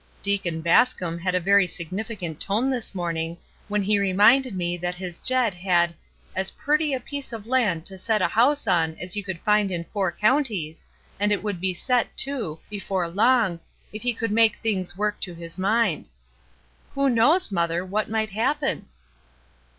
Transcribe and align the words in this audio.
Deacon 0.23 0.61
Bascom 0.61 1.19
had 1.19 1.35
a 1.35 1.39
very 1.39 1.67
significant 1.67 2.39
tone 2.39 2.71
this 2.71 2.95
morning 2.95 3.37
when 3.67 3.83
he 3.83 3.99
reminded 3.99 4.55
me 4.55 4.75
that 4.75 4.95
his 4.95 5.19
Jed 5.19 5.53
had 5.53 5.93
as' 6.35 6.49
purty 6.59 6.91
a 6.91 6.99
piece 6.99 7.31
of 7.31 7.45
land 7.45 7.85
to 7.85 7.99
set 7.99 8.19
a 8.19 8.27
house 8.29 8.65
on 8.65 8.95
as 8.99 9.15
you 9.15 9.23
could 9.23 9.39
find 9.41 9.69
in 9.69 9.83
four 9.93 10.11
counties, 10.11 10.87
and 11.19 11.31
it 11.31 11.43
would 11.43 11.61
be 11.61 11.75
set, 11.75 12.17
too, 12.17 12.57
before 12.67 13.07
long, 13.07 13.59
if 13.93 14.01
he 14.01 14.11
could 14.15 14.31
make 14.31 14.55
things 14.55 14.97
work 14.97 15.19
to 15.19 15.35
his 15.35 15.59
mind.' 15.59 16.09
A^Tio 16.95 17.13
knows, 17.13 17.51
mother, 17.51 17.85
what 17.85 18.09
might 18.09 18.31
happen?'' 18.31 18.87